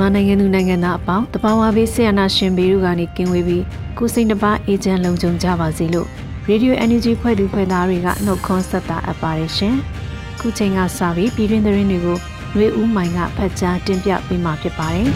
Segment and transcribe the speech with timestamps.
[0.00, 3.64] မြန်မာနိုင်ငံသူနိုင်ငံသားအပေါင်းတဘာဝဘေးဆရာနာရှင်ဘေးတို့ကနေကင်းဝေးပြီး
[3.98, 6.08] ကိုစိတ်နှပါအေဂျင့်လုံခြုံကြပါစေလို့
[6.48, 9.74] Radio Energy ဖွဲ့သူဖွဲ့သားတွေကနှုတ်ခွန်းဆက်တာအပ်ပါတယ်ရှင်။
[10.40, 12.18] ခုချိန်ကစပြီးပြည်တွင်းသတင်းတွေကို
[12.56, 15.08] နှွေဦးမိုင်ကဖတ်ကြားတင်ပြပေးမှာဖြစ်ပါတယ်။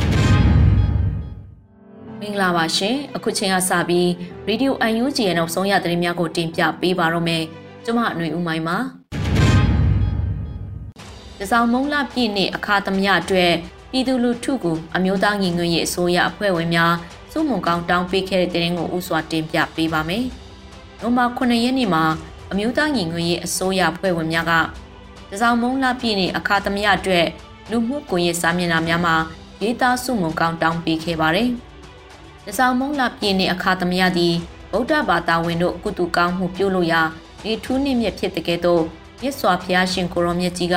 [2.21, 4.07] မင်္ဂလာပါရှင်။အခုချိန်ကစပြီး
[4.49, 7.43] Radio UNG ရဲ့နောက်ဆုံးရသတင်းများကိုတင်ပြပေးပါတော့မယ်။
[7.85, 8.77] ကျွန်မຫນွေဦးမိုင်ပါ။
[11.41, 13.53] တစောင်းမုံလပြည့်နေ့အခါသမယအတွက်
[13.95, 16.95] ပြည်သူလူထုကိုအမျိုးသားညီညွတ်ရေးအစိုးရအဖွဲ့ဝင်များ
[17.33, 20.25] စုမုံကောင်းတောင်းပေးခဲ့တဲ့တဲ့ရင်ကိုဥစွာတင်ပြပေးပါမယ်။
[21.01, 22.05] နိုမာ9ရက်နေ့မှာ
[22.51, 24.53] အမျိုးသားညီညွတ်ရေးအစိုးရအဖွဲ့ဝင်များက
[25.31, 27.27] တစောင်းမုံလပြည်နေအခါသမယအတွက်
[27.71, 29.17] လူမှုကွန်ရက်စာမျက်နှာများမှာ
[29.63, 31.49] ရေးသားစုမုံကောင်းတောင်းပေးခဲ့ပါတယ်။
[32.47, 34.35] တစောင်းမုံလပြည်နေအခါသမယသည်
[34.73, 37.03] ဗုဒ္ဓဘာသာဝင်တို့ကုတုကောင်းမှုပြုလို့ရာ
[37.43, 38.83] ဒီထူးနှင့်မြတ်ဖြစ်တဲ့ကဲ့သို့
[39.21, 40.77] မြတ်စွာဘုရားရှင်ကိုရောမြတ်ကြီးက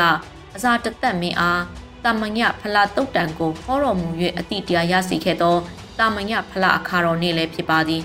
[0.55, 1.61] အစာတသက်မင်းအား
[2.05, 5.55] တာမညဖလာတုတ်တန်ကိုဟောတော်မူ၍အတိတရားရရှိခဲ့သော
[5.99, 8.03] တာမညဖလာအခါတော်နေ့လည်းဖြစ်ပါသည်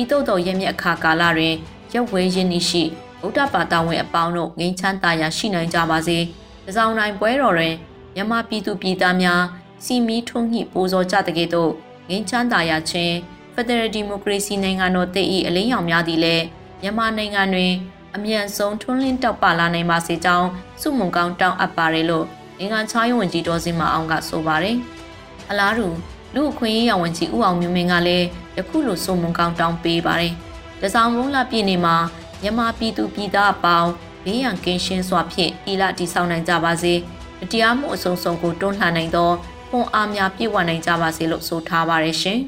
[0.00, 1.54] ဤသို့သောရမျက်အခါကာလတွင်
[1.94, 2.82] ရုပ်ဝဲရင်းနှီးရှိ
[3.20, 6.18] ဗုဒ္ဓဘာသာဝင်အပေါင်းတို့ငြိမ်းချမ်းသာယာရှိနိုင်ကြပါစေ။
[6.66, 7.74] တစောင်းတိုင်းပွဲတော်တွင်
[8.14, 9.42] မြန်မာပြည်သူပြည်သားများ
[9.84, 11.70] စီမီထုံးညှိပူဇော်ကြတဲ့ကဲ့သို့
[12.08, 13.14] ငြိမ်းချမ်းသာယာခြင်း
[13.54, 16.44] ဖက်ဒရယ်ဒီမိုကရေစီနိုင်ငံတော်တည်၏အလင်းရောင်များသည်လည်း
[16.82, 17.72] မြန်မာနိုင်ငံတွင်
[18.14, 20.48] အမြန်ဆုံးထွန်းလင်းတောက်ပလာနိုင်ပါစေကြောင်း
[20.80, 22.26] စုမုံကောင်းတောင်းအပ်ပါတယ်လို့
[22.60, 24.76] အင်္ဂါချားရုံဝန်ကြီးဒေါ်စင်မအောင်ကဆိုပါတယ်။
[25.50, 25.88] အလားတူ
[26.34, 28.26] လူအခွင့်အရေးဝန်ကြီးဦးအောင်မျိုးမင်းကလည်း
[28.58, 30.32] ယခုလိုစုံမုံကောင်းတောင်းပေးပါတယ်။
[30.82, 31.96] တစောင်းမုံလပြည်နေမှာ
[32.42, 33.90] မြန်မာပြည်သူပြည်သားအပေါင်း
[34.24, 36.94] ဘေးရန်ကင်းရှင်းစွာဖြင့်ဤလတည်ဆောက်နိုင်ကြပါစေ။
[37.50, 39.30] တရားမှုအဆုံးစုံကိုတွန်းလှန်နိုင်သော
[39.70, 42.38] ပုံအားများပြည့်ဝနိုင်ကြပါစေလို့ဆိုထားပါတယ်ရှင်။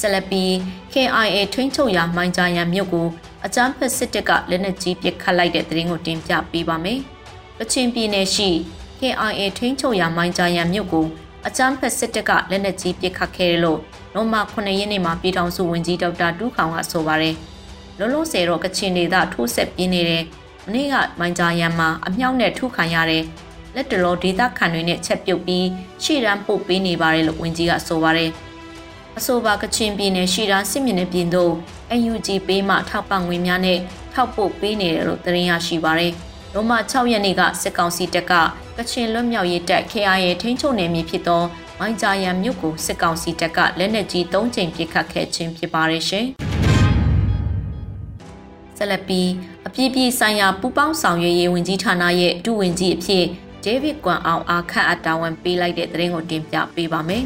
[0.00, 0.44] ဆလပီ
[0.92, 3.08] KIA ထွင်းချုပ်ရာမိုင်းကြရန်မြို့ကို
[3.44, 7.00] အကြမ်းဖက်စစ်တပ်ကလက်နက်ကြီးပစ်ခတ်လိုက်တဲ့တဲ့ရင်ကိုတင်ပြပေးပါမယ်။
[7.60, 8.50] ကချင်ပြည်နယ်ရှိ
[9.00, 11.06] KIA ထိန်းချုပ်ရာမိုင်းကြရန်မြို့ကို
[11.46, 13.80] အကြမ်းဖက်စစ်တပ်ကလက်နက်ကြီးပစ်ခတ်ခဲ့တယ်လို့
[14.14, 17.34] နိုမာ9ရက်နေ့မှာပြည်ထောင်စုဝန်ကြီးဒေါက်တာတူးခေါင်ကဆိုပါတယ်။
[17.98, 20.22] လုံးလုံးဆယ်တော့ကချင်ဒေသထိုးဆက်ပြင်းနေတဲ့
[20.66, 23.22] မနေ့ကမိုင်းကြရန်မှာအမြောက်နဲ့ထုခံရတဲ့
[23.74, 25.66] လက်တလောဒေသခံတွေနဲ့ချက်ပြုတ်ပြီး
[26.02, 28.30] ရှေ့တန်းပို့ပေးနေပါတယ်လို့ဝန်ကြီးကဆိုပါတယ်။
[29.18, 31.52] အဆိုပါကချင်ပြည်နယ်ရှေ့တန်းစစ်မြေနယ်ပြင်သို့
[32.10, 33.78] UNG ပေးမှထောက်ပံ့ငွေများနဲ့
[34.14, 36.14] ထောက်ပို့ပေးနေတယ်လို့သတင်းရရှိပါတယ်။
[36.58, 38.32] နိုမ6ရက်နေ့ကစစ်ကောင်စီတပ်က
[38.76, 41.42] ကချင်လွတ်မြောက်ရေးတပ် KIA ထိန်းချုပ်နယ်မြေဖြစ်သော
[41.78, 46.26] မိုင်းဂျာယန်မြို့ကိုစစ်ကောင်စီတပ်ကလက်နက်ကြီး၃ကြိမ်ပစ်ခတ်ခဲ့ခြင်းဖြစ်ပါရဲ့ရှင်။
[48.76, 49.30] ဆက်လက်ပြီး
[49.66, 53.24] အပြည့်ပြည့်ဆိုင်ရာပူပေါင်းဆောင်ရွက်ရေးဝန်ကြီးဌာနရဲ့ဒုဝန်ကြီးအဖြစ်
[53.64, 57.24] ဒေးဗစ်ကွမ်အောင်အားခန့်အတာဝန်ပေးလိုက်တဲ့သတင်းကိုတင်ပြပေးပါမယ်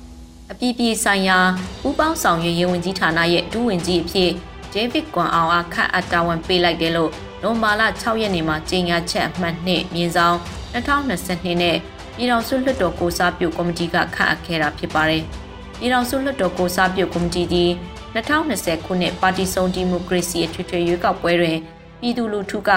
[0.50, 1.38] ။အပြည့်ပြည့်ဆိုင်ရာ
[1.82, 4.30] ပူပေါင်းဆောင်ရွက်ရေးဝန်ကြီးဌာနရဲ့ဒုဝန်ကြီးအဖြစ်
[4.72, 10.36] ဒေးဗစ်ကွမ်အောင်အားခန့်အတာဝန်ပေးလိုက်တယ်လို့ နိုမာလာ6ရက်နေ့မှာကြေညာချက်အမှတ်2မြင်းဆောင်
[10.74, 11.76] 2022နဲ့
[12.16, 15.22] ပြည်တော်စုလွှတ်တော်ကိုစားပြုကော်မတီကခန့်အပ်ခဲ့တာဖြစ်ပါတယ်။
[15.78, 17.70] ပြည်တော်စုလွှတ်တော်ကိုစားပြုကော်မတီသည်
[18.14, 21.58] 2020ခုနှစ်ပါတီစုံဒီမိုကရေစီအထွေထွေရွေးကောက်ပွဲတွင်
[22.00, 22.70] ပြည်သူလူထုက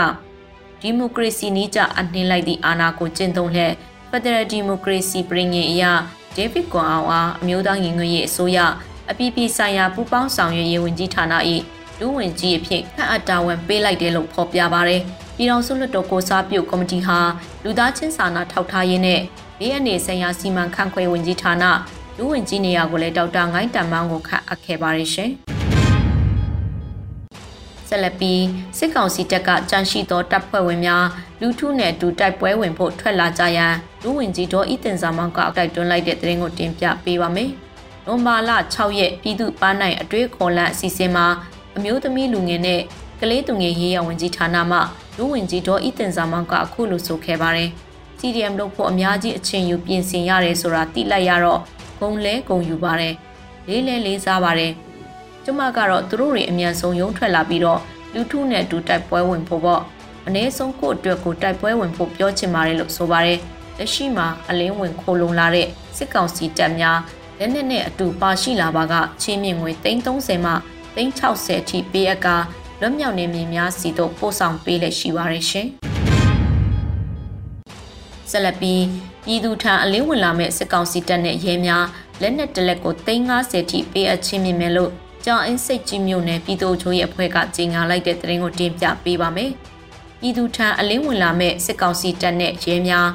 [0.81, 3.73] ဒီမိုကရေစီနည်းကျအနှင်းလိုက်သည့်အာဏာကိုကျင့်သုံးလျက်
[4.09, 5.91] ဖက်ဒရယ်ဒီမိုကရေစီပြည်ငင်အရာ
[6.35, 8.59] ဒေးဗစ်ကွန်အောင်အားအမျိုးသားညီညွတ်ရေးအစိုးရ
[9.09, 11.33] အပြည်ပြည်ဆိုင်ရာပူးပေါင်းဆောင်ရွက်ရေးဝန်ကြီးဌာန၏
[11.99, 15.01] ဒုဝန်ကြီးအဖြစ်ခန့်အပ်တာဝန်ပေးလိုက်တယ်လို့ဖော်ပြပါရယ်
[15.37, 17.19] ပြည်ထောင်စုလွှတ်တော်ကိုစားပြုကော်မတီဟာ
[17.63, 19.21] လူသားချင်းစာနာထောက်ထားရေးနဲ့
[19.59, 21.63] ဘေးအန္တရာယ်ဆိုင်ရာစီမံခန့်ခွဲဝန်ကြီးဌာန
[22.17, 25.31] ဒုဝန်ကြီးနေရာကိုလည်းဒေါက်တာငိုင်းတန်မောင်းကိုခန့်အပ်ခဲ့ပါရရှင်
[27.89, 28.43] ဆက်လက်ပြီး
[28.77, 31.05] စစ်ကောင်စီတပ်ကကြန့်ရှိသောတပ်ဖွဲ့ဝင်များ
[31.41, 37.51] လူထုနဲ့အတူတိုက်ပွဲဝင်ဖို့ထွက်လာကြရန်လူဝင်ကြီးတော်ဤတင်စာမောင်းကတိုက်တွန်းလိုက်တဲ့သတင်းကိုတင်ပြပေးပါမယ်။
[38.05, 41.27] နိုမာလ6ရက်ပြည်သူ့ပန်းနိုင်အတွေ့ခေါ်လန့်အစီအစဉ်မှာ
[41.77, 42.81] အမျိုးသမီးလူငယ်နဲ့
[43.19, 44.79] ကလေးသူငယ်ရေးရဝန်ကြီးဌာနမှ
[45.17, 47.69] လူဝင်ကြီးဒေါ်ဤတင်စာမောင်ကအခုလိုဆိုခဲ့ပါတယ်။
[48.19, 51.61] CDM လုပ်ဖို့အများကြီးအချိန်ယူပြင်ဆင်ရတယ်ဆိုတာသိလိုက်ရတော့
[51.99, 53.13] ဂုံလဲဂုံယူပါတယ်။
[53.67, 54.71] လေးလဲလေးစားပါတယ်။
[55.43, 57.79] ကျမကတော့သူတို့တွေအမြန်ဆုံးရုံးထွက်လာပြီးတော့
[58.13, 59.81] လူထုနဲ့အတူတိုက်ပွဲဝင်ဖို့ပေါ့။
[60.27, 63.39] အနည်းဆုံးကိုယ့်အတွက်ကိုတိုက်ပွဲဝင်ဖို့ပြောချင်ပါတယ်လို့ဆိုပါတယ်။
[63.77, 65.67] လက်ရှိမှာအလင်းဝင်ခိုလုံလာတဲ့
[65.97, 66.99] စစ်ကောင်စီတပ်များ
[67.39, 70.53] လက်နက်နဲ့အတူပါရှိလာပါကချင်းမြင့်ငွေ330မှ
[70.95, 72.37] 360အထိပေးအပ်ကာ
[72.81, 75.67] လွတ်မြောက်နေမည်များစီတို့ပို့ဆောင်ပေးလက်ရှိပါရရှင်။
[78.29, 78.83] ဆက်လက်ပြီး
[79.25, 81.85] ပြည်သူထံအလင်းဝင်လာမဲ့စစ်ကောင်စီတပ်နဲ့ရဲများ
[82.21, 84.91] လက်နက်တလက်ကို350ထိပေးအပ်ခြင်းမြင်မယ်လို့
[85.25, 89.51] ကြောင်အင်းစိတ်ကြီးမြို့နယ်ပြည်သူ့ချိုးရဲ့အဖွဲ့ကကြေညာလိုက်တဲ့သတင်းကိုတင်ပြပေးပါမယ်။
[90.19, 93.07] ပြည်သူထံအလင်းဝင်လာမဲ့စစ်ကောင်စီတပ်နဲ့ရဲများ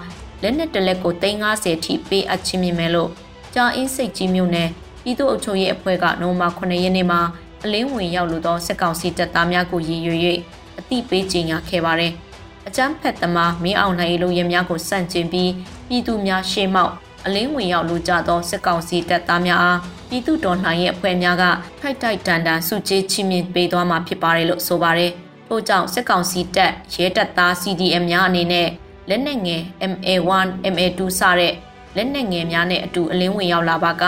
[0.43, 3.11] လက်နက်တလက်ကို350ထိပေးအပ်ခြင်းမြင်မယ်လို့
[3.55, 4.69] ကြောင်အင်းစိတ်ကြီးမြို့နယ်
[5.03, 7.21] ပြည်သူ့အုပ်ချုပ်ရေးအဖွဲ့ကနိုဝင်ဘာ9ရက်နေ့မှာ
[7.65, 10.21] အလင်းဝင်ရောက်လို့သောစစ်ကောင်စီတပ်သားများကိုရည်ရွယ်၍
[10.79, 12.13] အသိပေးကြေညာခဲ့ပါတယ်။
[12.69, 15.51] အကြမ်းဖက်သမားမင်းအောင်နိုင်လိုရဲများကိုစန့်ကျင်ပြီး
[15.89, 16.93] ပြည်သူများရှေ့မှောက်
[17.27, 19.79] အလင်းဝင်ရောက်လူကြသောစစ်ကောင်စီတပ်သားများအား
[20.09, 21.45] ပြည်သူတော်လှန်ရေးအဖွဲ့များက
[21.81, 25.13] ထိုက်ထိုက်တန်တန်စုကြည်ချီးမြှင့်ပေးသွားမှာဖြစ်ပါတယ်လို့ဆိုပါတယ်။
[25.47, 28.69] ထို့ကြောင့်စစ်ကောင်စီတပ်ရဲတပ်သား CDM များအနေနဲ့
[29.09, 31.55] လက်နက်ငယ် MA1 MA2 စတဲ့
[31.97, 34.05] လက်နက်ငယ်များနဲ့အတူအလင်းဝင်ရောက်လာပါက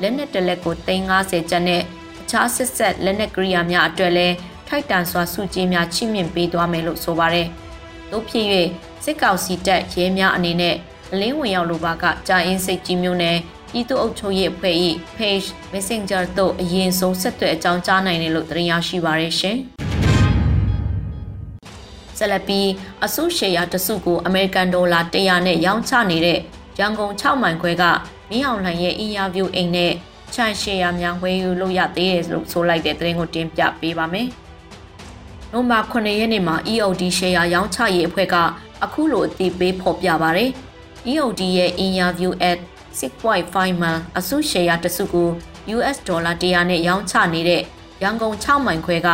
[0.00, 2.03] လက်နက်တလက်ကို350ကျပ်နဲ့အ
[2.36, 4.34] ခြားစစ်ဆက်လက်နက်ကရိယာများအတွက်လည်း
[4.68, 7.46] ထိုက်တန်စွာစုကြည်များချီးမြှင့်ပေးသွားမယ်လို့ဆိုပါတယ်။
[8.10, 8.46] တို့ဖြစ်၍
[9.04, 10.76] စစ်ကောင်စီတပ်ရဲများအနေနဲ့
[11.12, 13.36] အလင်းဝင်ရောက်လိုပါကကြာအင်းစိတ်ကြီးမျိုးနဲ့
[13.72, 14.76] ပြည်သူ့အုပ်ချုပ်ရေးအဖွဲ့၏
[15.16, 19.56] page messenger တို့အရင်ဆုံးဆက်သွယ်အကြောင်းကြားနိုင်တယ်လို့သတင်းရရှိပါရရှင်။
[22.18, 22.68] ဆက်လက်ပြီး
[23.04, 26.38] အစုရှယ်ယာတစုကိုအမေရိကန်ဒေါ်လာ100နဲ့ရောင်းချနေတဲ့
[26.78, 27.84] ရန်ကုန်6မိုင်ခွဲက
[28.30, 29.92] မင်းအောင်လှိုင်ရဲ့အင်ယာဗျူးအိမ်နဲ့
[30.34, 34.28] ခြံရှယ်ယာများဝယ်ယူလို့ရသေးတယ်လို့ဆိုလိုက်တဲ့သတင်းကိုတင်ပြပေးပါမယ်။
[35.52, 38.36] နိုမာ9ရက်နေ့မှာ EOD ရှယ်ယာရောင်းချရေးအဖွဲ့က
[38.84, 40.50] အခုလိုအသိပေးဖော်ပြပါရယ်။
[41.10, 42.58] EOD ရဲ့ interview at
[43.00, 45.30] 6.5မှာအစုရှယ်ယာတစုကို
[45.76, 47.62] US ဒေါ်လာ100နဲ့ရောင်းချနေတဲ့
[48.02, 49.08] ရန်ကုန်6မိုင်ခွဲက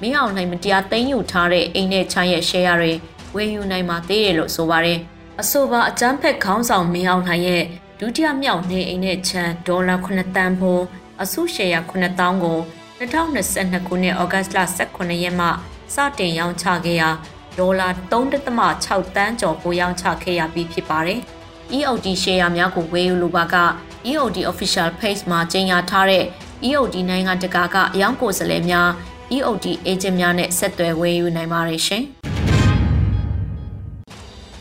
[0.00, 2.92] မင်းအောင်နိုင်မတရားသိမ်းယူထားတဲ့အိမ်နဲ့ချမ်းရဲ့ share တွေ
[3.34, 5.00] ဝယ်ယူနိုင်မှာသေးတယ်လို့ဆိုပါရယ်
[5.40, 7.64] အဆိုပါအကြမ်းဖက်ခေါင်းဆောင်မင်းအောင်နိုင်ရဲ့
[8.00, 10.84] ဒုတိယမြောက်နေအိမ်နဲ့ချမ်းဒေါ်လာ9တန်ဖိုး
[11.22, 12.58] အစုရှယ်ယာ9000ကို
[13.00, 14.58] 2022ခုနှစ်ဩဂတ်လ
[14.88, 15.48] 18ရက်မှ
[15.94, 17.10] စတင်ရောင်းချခဲ့ရာ
[17.58, 21.20] ဒေါ်လာ3.6တန်းကျော်ကိုရောင်းချခဲ့ရပြီးဖြစ်ပါတယ်။
[21.76, 23.56] EOD ရှယ်ယာများကိုဝယ်ယူလိုပါက
[24.10, 26.24] EOD official page မှာကြေညာထားတဲ့
[26.68, 28.88] EOD နိုင်ငံတကာကအယောင်ကိုယ်စားလှယ်များ
[29.36, 32.04] EOD agent များနဲ့ဆက်သွယ်ဝယ်ယူနိုင်ပါတယ်ရှင်။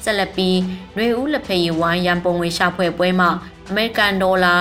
[0.05, 0.57] ဆက်လက်ပြီး
[0.95, 3.31] ຫນွေဦးလက်ဖက်ရည်ဝိုင်းရန်ပုံငွေရှာဖွေပွဲမှာ
[3.69, 4.55] အမေရိကန်ဒေါ်လာ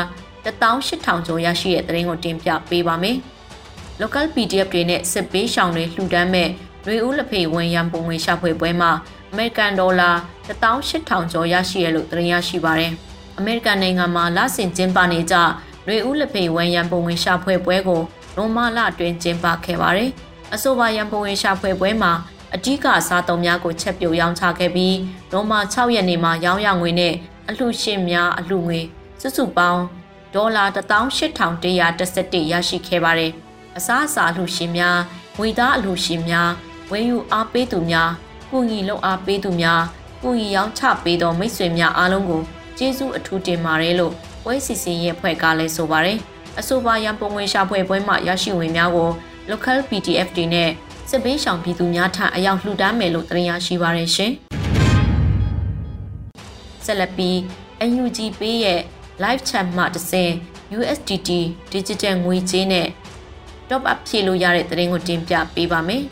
[0.45, 3.17] 18000ကျော်ရရှိတဲ့သတင်းကိုတင်ပြပေးပါမယ်။
[4.01, 6.47] local PDF တွေနဲ့စစ်ပေးရှောင်တွေလှူဒန်းမဲ့
[6.83, 8.91] ຫນွေဦးလက်ဖက်ဝိုင်းရန်ပုံငွေရှာဖွေပွဲမှာ
[9.31, 10.11] အမေရိကန်ဒေါ်လာ
[10.47, 12.91] 18000ကျော်ရရှိရလို့သတင်းရရှိပါတယ်။
[13.37, 18.01] အမေရိကန်နိုင်ငံမှာလဆင်ကျင်းပနေကြຫນွေဦးလက်ဖက်ဝိုင်းရန်ပုံငွေရှာဖွေပွဲကို
[18.37, 20.09] နိုမာလအတွင်းကျင်းပခဲ့ပါတယ်။
[20.53, 22.11] အဆိုပါရန်ပုံငွေရှာဖွေပွဲမှာ
[22.56, 24.96] အကြီးကစားသုံးများကိုချက်ပြုတ်ရောင်းချခဲ့ပြီး
[25.32, 27.14] နိုမာ6ရက်နေ့မှာရောင်းရငွေနဲ့
[27.48, 28.80] အလှရှင်များအလှငွေ
[29.20, 29.82] စုစုပေါင်း
[30.34, 33.32] ဒေါ်လာ18111ရရှိခဲ့ပါတယ်။
[33.76, 34.98] အစားအစာအလှရှင်များ
[35.38, 36.50] ငွေသားအလှရှင်များ
[36.90, 38.10] ဝယ်ယူအားပေးသူများ
[38.50, 39.82] ကုညီလုပ်အားပေးသူများ
[40.22, 42.42] ကုညီရောင်းချပေးသောမိတ်ဆွေများအားလုံးကို
[42.78, 46.18] ကျေးဇူးအထူးတင်ပါတယ်လို့ပွဲစီစဉ်ရဲ့ဖွဲ့ကလည်းဆိုပါတယ်။
[46.60, 49.10] အဆိုပါရန်ပုံငွေရှာဖွေပွဲမှာရရှိဝင်များကို
[49.50, 50.70] local PDF တွေနဲ့
[51.10, 54.32] စစ်ပေးရှောင်ပြည်သူများထံအရောက်လှူဒါန်းမယ်လို့တင်ရရှိပါရရှင်။
[56.84, 57.36] ဆက်လက်ပြီး
[58.02, 58.80] UNG ပေးရဲ့
[59.22, 60.32] live chat မှတစ်ဆင့်
[60.78, 61.30] USDT
[61.72, 62.88] digital ငွေကြေးနဲ့
[63.68, 66.02] top up ဖြည့်လို့ရတဲ့သတင်းကိုတင်ပြပေးပါမယ်။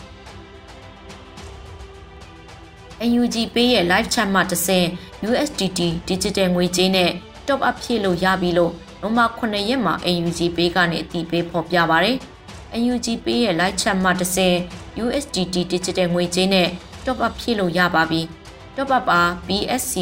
[3.20, 4.86] UNG ပေးရဲ့ live chat မှတစ်ဆင့်
[5.28, 7.10] USDT digital ငွေကြေးနဲ့
[7.46, 8.72] top up ဖြည့်လို့ရပြီလို့
[9.02, 12.18] နိုမာ9ရက်မှာ UNG ပေးကနေအတည်ပြုဖော်ပြပါရယ်။
[12.80, 14.58] UNG ပေးရဲ့ live chat မှတစ်ဆင့်
[15.04, 16.68] USDT digital ငွေကြေးနဲ့
[17.04, 18.20] top up ဖြည့်လို့ရပါပြီ။
[18.76, 19.94] top up ပါ BSC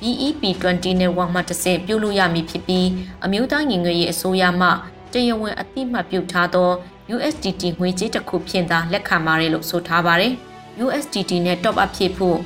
[0.00, 2.86] BEP20 network မှတစ်ဆင့်ပြုလုပ်ရမည်ဖြစ်ပြီး
[3.24, 4.68] အမျိုးသားညီညွတ်ရေးအစိုးရမှ
[5.12, 6.70] တရားဝင်အသိမှတ်ပြုထားသော
[7.14, 10.32] USDT ငွေကြေးတစ်ခုဖြင့်သာလက်ခံပါတယ်လို့ဆိုထားပါတယ်။
[10.84, 12.38] USDT နဲ့ top up ဖြည့်ဖို့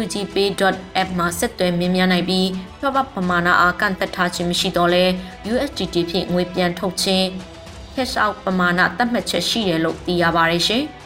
[0.00, 2.46] UGPay.app မှာဆက်သွယ်မြင်မြန်နိုင်ပြီး
[2.80, 5.04] top up ပမာဏအားကန့်သက်ထားခြင်းမရှိတော့လဲ
[5.52, 7.26] USDT ဖြင့်ငွေပြန်ထုတ်ခြင်း
[7.94, 10.84] cash out ပမာဏသတ်မှတ်ချက်ရှိတယ်လို့သိရပါတယ်ရှင်။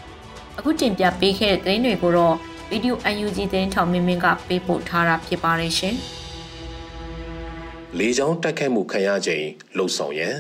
[0.61, 2.35] အခုတင်ပြပေးခဲ့တဲ့သတင်းတွေကိုတော့
[2.71, 5.97] ဗီဒီယို UNG သတင်းထောင်မင်းမင်းကပေးပို့ထားတာဖြစ်ပါတယ်ရှင်။
[7.99, 9.45] လေချောင်းတက်ခတ်မှုခံရချိန်
[9.77, 10.35] လှုပ်ဆောင်ရန်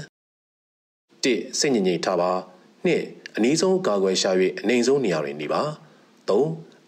[1.24, 1.26] ၁
[1.58, 2.32] စိတ်ငြိမ်ငြိမ်ထားပါ
[2.86, 2.88] ၂
[3.36, 5.62] အနည်းဆုံးကာကွယ်ရှာ၍အနေဆုံးနေရာတွင်နေပါ
[6.28, 6.42] ၃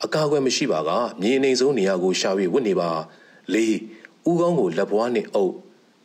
[0.05, 2.91] အကာအကွယ်မရှိပါကမြေအနေဆုံးနေရာကိုရှာ၍ဝတ်နေပါ
[3.55, 3.57] ၄
[4.31, 5.55] ဥကောင်းကိုလက်ဘွားနှင့်အုပ်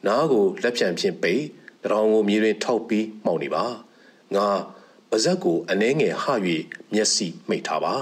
[0.08, 1.44] နားကိုလက်ဖြံဖြင့်ပိတ်
[1.84, 3.66] တရောင်ကိုမြေတွင်ထောက်ပြီးမှောက်နေပါ
[4.36, 4.48] ငါ
[5.11, 6.25] ပါဇက်ကိုအနှဲငယ်ဟ၍
[6.93, 7.95] မျက်စိမိတ်ထားပါ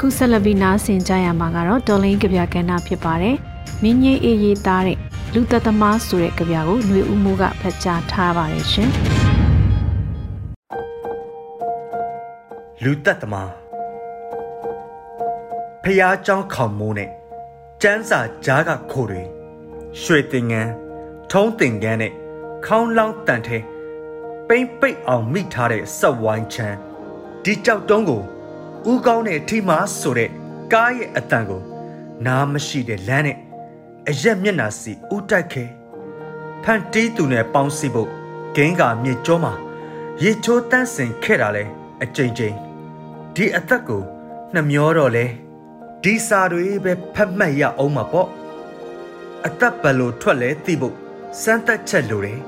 [0.04, 3.36] ုဆက်လက်ပြီးနားဆင်ကြရမှာကတော့တော်လင်းကြပြကဏ္ဍဖြစ်ပါတယ်။
[3.82, 4.98] မင်းကြီးအေးရေးသားတဲ့
[5.34, 8.90] လူသက်သမားဆိုတဲ့ကြပြကိုຫນွေဦးမိုးကဖတ်ကြားထားပါတယ်ရှင်။
[12.82, 13.50] လူသက်သမား
[15.84, 17.10] ဖျားเจ้าခေါမိုးနဲ့
[17.85, 19.23] ကျန်းစာကြားကခိုတွေ
[20.01, 20.71] ရွှေတင်ငန်း
[21.31, 22.13] ထုံးတင်ကန်းနဲ့
[22.65, 23.57] ခေါင်းလောင်းတန်ထဲ
[24.47, 26.77] ပိမ့်ပိတ်အောင်မိထားတဲ့ဆက်ဝိုင်းချမ်း
[27.43, 28.21] ဒီကြောက်တုံးကို
[28.91, 30.29] ဦးကောင်းတဲ့ထိမားဆိုတဲ့
[30.73, 31.61] ကားရဲ့အတန်ကို
[32.25, 33.37] နားမရှိတဲ့လမ်းနဲ့
[34.09, 35.65] အရက်မျက်နှာစီဦးတိုက်ခဲ
[36.63, 38.09] ဖန်တီးသူနဲ့ပေါင်းစီဖို့
[38.55, 39.53] ဂင်းကမြေကျောမှာ
[40.23, 41.63] ရေချိုးတန်းစင်ခဲ့တာလဲ
[42.03, 42.55] အကြိမ်ကြိမ်
[43.35, 44.01] ဒီအသက်ကို
[44.53, 45.25] နှမျောတော့လဲ
[46.03, 48.29] ဒီစာတွေပဲဖတ်မှတ်ရအောင်မှာပေါ့
[49.47, 50.95] အသက်ဘယ်လိုထွက်လဲသိဖို့
[51.41, 52.39] စမ်းသက်ချက်လိုတယ်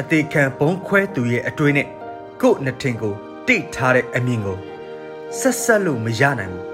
[0.00, 1.88] အသေးခံဘုံခွဲသူရဲ့အတွေးနဲ့
[2.42, 3.14] ကို့နှစ်ထင်ကို
[3.46, 4.58] တိတ်ထားတဲ့အမြင်ကို
[5.38, 6.66] ဆက်ဆက်လို့မရနိုင်ဘူး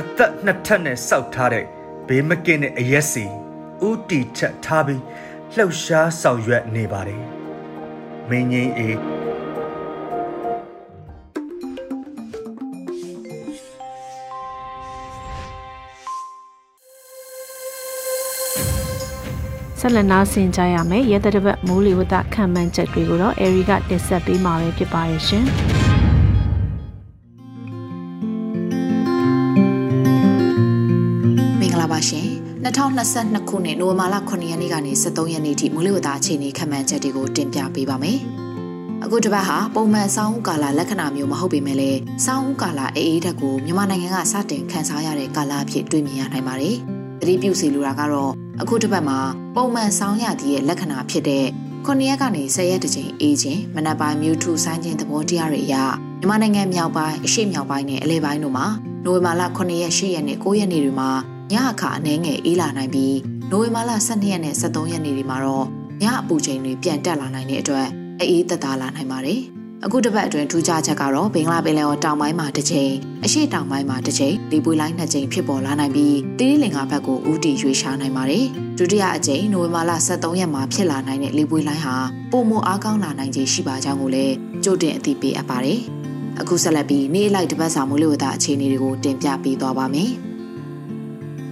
[0.00, 1.64] အသက်နှစ်ထပ်နဲ့စောက်ထားတဲ့
[2.08, 3.24] ဘေးမကင်းတဲ့အရက်စီ
[3.88, 5.02] ဥတီချက်ထားပြီး
[5.54, 7.22] လှုပ်ရှားဆောင်ရွက်နေပါတယ်
[8.28, 9.15] မင်းကြီးအေး
[19.88, 25.44] ဆက်လက်နားဆင်ကြရမယ်ရဲတပတ်မိုးလေဝသခံမှန်းချက်တွေကိုတော့အေရီကတင်ဆက်ပေးမှာပဲဖြစ်ပါရဲ့ရှင်
[32.64, 38.18] 2022ခုနှစ်နိုဝင်ဘာလ9ရက်နေ့ကနေ23ရက်နေ့ထိမိုးလေဝသအခြေအနေခန့်မှန်းချက်တွေကိုတင်ပြပေးပါမယ်။
[39.04, 46.78] အခုတစ်ပတ်ဟာပုံမှန်စောင်းဦးကာလလက္ခဏာမျိုးမဟုတ်ပေမဲ့လည်းစောင်းဦးကာလအေးအေးဓာတ်ကိုမြန်မာနိုင်ငံကစတင်ခန်းစားရတဲ့ကာလအဖြစ်တွေ့မြင်ရနိုင်ပါတယ်။
[47.20, 49.18] သတိပြုစီလိုတာကတော့အခုတစ်ပတ်မှာ
[49.54, 51.46] ပုံမှန်စောင်းရသည့်ရဲ့လက္ခဏာဖြစ်တဲ့
[51.86, 55.76] 9ရက်ကနေ10ရက်တကြိမ်အေးခြင်းမနက်ပိုင်းမြူထူဆိုင်ခြင်းသဘောတရားတွေအရ
[56.18, 58.66] မြန်မာနိုင်ငံမြောက်ပိုင်းအရှေ့မြောက်ပိုင်းနဲ့အလဲပိုင်းတို့မှာ
[59.04, 61.10] နိုဝင်ဘာလ9ရက်10ရက်နဲ့9ရက်နေ့တွေမှာ
[61.52, 63.16] ညအခါအနှဲငယ်အေးလာနိုင်ပြီး
[63.50, 65.66] နိုဝင်ဘာလ12ရက်နဲ့13ရက်နေ့တွေမှာတော့
[66.02, 67.86] ညအပူချိန်တွေပြန်တက်လာနိုင်တဲ့အတွက်
[68.20, 69.42] အေးသက်သာလာနိုင်ပါတယ်။
[69.84, 72.92] အခုတစ်ပတ်အတွင်းထူးခြားချက်ကတော့ဘင်္ဂလားပင်လယ်ော်တောင်ပိုင်းမှာတစ်ချိန်
[73.24, 78.44] အရှေ့တောင်ပိုင်းမှာတစ်ချိန်လေပွေလိုင်းနှစ်ချိန်ဖြစ်ပေါ်လာနိုင်ပြီးတိရိလင်္ကာဘက်ကိုဦးတည်ရွေ့ရှားနိုင်ပါတယ်။
[78.78, 81.96] ဒုတိယအကြိမ်နိုဝင်ဘာလ23ရက်မှာဖြစ်လာနိုင်တဲ့လေပွေလိုင်းဟာ
[82.32, 85.80] ပုံမအားကောင်းလာနိုင်ခြင်းရှိပါကြောင်းကိုလည်းကြိုတင်အသိပေးအပ်ပါတယ်။
[86.40, 90.12] အခုဆက်လက်ပြီးနေ့လိုက်တပတ်စာမိုးလေဝသအခြေအနေတွေကိုတင်ပြပေးသွားပါမယ်။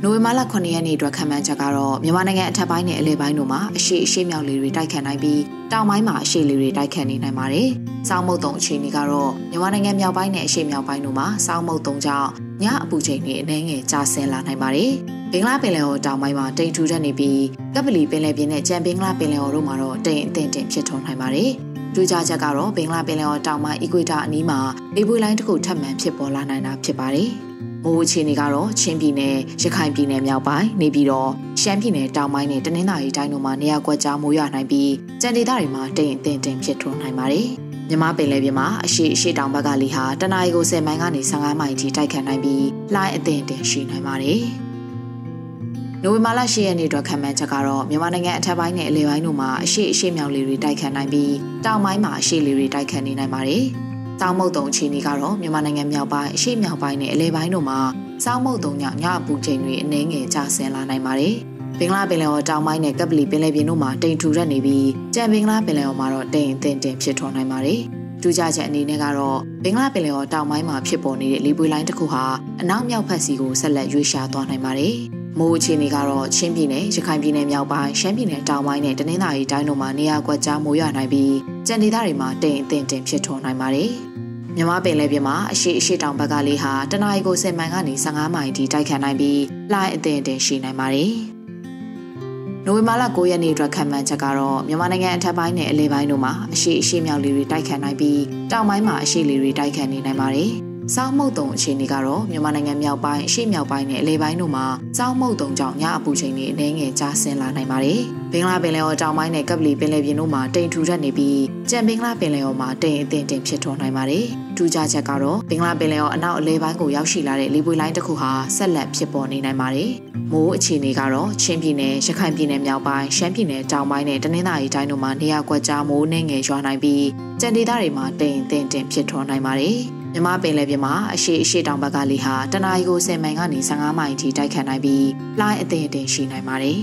[0.06, 5.40] နိုဝင်ဘာလ9ရက်နေ့အတွက်ခံမှန်းချက်ကတော့မြန်မာနိုင်ငံအထက်ပိုင်းနဲ့အလယ်ပိုင်းတို့မှာအရှိအရှိမြောက်လေတွေတိုက်ခတ်နိုင်ပြီး
[5.72, 7.68] တောင်ပိုင်းမှာအရှိလေတွေတိုက်ခတ်နေနိုင်ပါတယ်။
[8.08, 12.28] စောင်းမုတ်တုံအခြေအနေကတော့မြန်မာနိုင်ငံမြောက်ပိုင်းနဲ့အရှိမြောက်ပိုင်းတို့မှာစောင်းမုတ်တုံကြောင့်
[12.62, 14.92] ညအပူချိန်တွေအနှဲငယ်ကျဆင်းလာနိုင်ပါတယ်။
[15.32, 17.42] ဘင်္ဂလားပင်လယ်အော်တောင်ပိုင်းမှာတိမ်ထူထပ်နေပြီး
[17.74, 21.50] ကပလီပင်လယ်ပြင်နဲ့ကြံဘင်္ဂလားပင်လယ်အော်တို့မှာတော့တိမ်အထင်တင်ဖြစ်ထွန်းနိုင်ပါတယ်။
[21.94, 24.60] ဒူးကြချက်ကတော့ဘင်္ဂလားပင်လယ်အော်တောင်ပိုင်းအီကွေတာအနီးမှာ
[24.96, 27.30] လေပွေလိုင်းတစ်ခုထပ်မံဖြစ်ပေါ်လာနိုင်တာဖြစ်ပါတယ်။
[27.84, 37.48] မိုးအခြေအနေကတော့ချင်းပြည်နယ်ရခိုင်ပြည်နယ်မြောက်ပိုင်းနေပြီးတော့ရှမ်းပြည်နယ်တောင်ပိုင်းနဲ့တနင်္သာရီတိုင်းတို့မှာနေရာကွက်ကြားမိုးရွာနိုင်ပြီးကြံဒေသတွေမှာတိမ်အထင်တင်ဖြစ်ထွန်းနိုင်ပါတယ်။
[37.88, 42.64] မြမပင်လယ်ပြင်မှာအရှိအရှိတောင်ဘက်ကလေဟာတနအီကို10မိုင်ကနေ15မိုင်ထိတိုက်ခတ်နိုင်ပြီး
[42.94, 44.42] လှိုင်းအထင်တင်ရှိနိုင်ပါတယ်။
[46.02, 53.64] နိုဝင်ဘာလ10ရက်နေ့အတွက်ခံမှန်းချက်ကတော့မြန်မာနိုင်ငံအထက်ပိုင်းနဲ့အလယ်ပိုင်းတို့မှာအရှိအရှိမြောက်လေတွေတိုက်ခတ်နိုင်ပြီးတောင်ပိုင်းမှာအရှိလေတွေတိုက်ခတ်နေနိုင်ပါတယ်။
[54.20, 57.80] စောင်းမုတ်တုံအခြေအနေကတော့မြန်မာနိုင်ငံမြောက်ပိုင်းအရှေ့မြောက်ပိုင်းနဲ့အလဲပိုင်းတို့မှာ
[58.24, 61.36] စောင်းမုတ်တုံညညအပူချိန်တွေအနည်းငယ်ကျဆင်းလာနိုင်ပါတယ်။
[61.78, 67.80] ဘင်္ဂလားပင်လယ်ော်တောင်ပိုင်းနဲ့ကပလီပင်လယ်ပြင်တို့မှာတိမ်ထူရက်နေပြီးကြံဘင်္ဂလားပင်လယ်ော်မှာတော့တိမ်အထင်တင်ဖြစ်ထွန်းနိုင်ပါတယ်။
[68.22, 72.24] ထူးခြားချက်အနေနဲ့ကတော့ဘင်္ဂလားပင်လယ်ော်တောင်ပိုင်းမှာဖြစ်ပေါ်နေတဲ့လေပွေလိုင်းတစ်ခုဟာ
[72.60, 74.96] အနောက်မြောက်ဘက်စီကိုဆက်လက်ရွေ့ရှားသွားနိုင်ပါတယ်။
[75.38, 83.90] မိုးအခြေအနေကတော့ချင်းပြည်နယ်၊ရခိုင်ပြည်နယ်မြောက်ပိုင်း၊ရှမ်းပြည်နယ်တောင်ပိုင်းနဲ့တနင်္သာရီတိုင်းတို့မှာနေရာကွက်ကြားမိုးရွာနိုင်ပြီး ကြံဒေသတွေမှာတိမ်အထင်တင်ဖြစ်ထွန်းနိုင်ပါတယ်။
[84.56, 89.40] မြမပင်လယ်ပြင်မှာအရှိအရှိတောင်ဘက်ကလေးဟာတနအီကို10မိုင်ကနေ15မိုင်ထိတိုက်ခတ်နိုင်ပြီး
[89.72, 91.12] လှိုင်းအထင်အထင်ရှိနိုင်ပါတယ်။
[92.64, 98.20] နိုဝင်ဘာလ9ရက်နေ့အတွက်ခံမှန်းချက်ကတော့မြန်မာနိုင်ငံအထက်ပိုင်းနဲ့အလယ်ပိုင်းတို့မှာအရှိအရှိမြောက်လေတွေတိုက်ခတ်နိုင်ပြီး
[98.52, 100.52] တောင်ပိုင်းမှာအရှိလေတွေတိုက်ခတ်နေနိုင်ပါတယ်။
[100.92, 104.66] စောင်းမုတ်တုံအခြေအနေကတော့မြန်မာနိုင်ငံမြောက်ပိုင်းအရှေ့မြောက်ပိုင်းနဲ့အလဲပိုင်းတို့မှာ
[104.98, 108.00] စောင်းမုတ်တုံကြောင့်ညအပူချိန်တွေအနည်းငယ်ကျဆင်းလာနိုင်ပါတယ်။
[108.32, 114.24] ဘင်္ဂလားပင်လယ်အော်တောင်ပိုင်းနဲ့ကပလီပင်လယ်ပြင်တို့မှာတိမ်ထူထပ်နေပြီးကြံဘင်္ဂလားပင်လယ်အော်မှာတိမ်အထင်တင်ဖြစ်ထွန်းနိုင်ပါတယ်။
[114.56, 119.90] ထူးခြားချက်ကတော့ဘင်္ဂလားပင်လယ်အော်အနောက်အလဲပိုင်းကိုရောက်ရှိလာတဲ့လေပွေလိုင်းတစ်ခုဟာဆက်လက်ဖြစ်ပေါ်နေနိုင်ပါတယ်။
[120.32, 127.04] မိုးအခြေအနေကတော့ချင်းပြည်နယ်ရခိုင်ပြည်နယ်မြောက်ပိုင်းရှမ်းပြည်နယ်တောင်ပိုင်းနဲ့တနင်္သာရီတိုင်းတို့မှာနေရာကွက်ကြားမိုးနှင်းငယ်ရွာနိုင်ပြီး
[127.40, 129.80] ကြံဒေသတွေမှာတိမ်အထင်တင်ဖြစ်ထွန်းနိုင်ပါတယ်။
[130.14, 135.06] မြမပင်လယ်ပြင်မှာအရှိအရှိတောင်ဘက်ကလေဟာတနအီကို10မိုင်ကနေ15မိုင်ထိတိုက်ခတ်နိုင်ပြီး
[135.40, 136.80] လှိုင်းအသင်အတင်ရှိနိုင်ပါတယ်